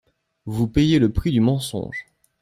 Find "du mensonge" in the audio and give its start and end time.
1.31-2.07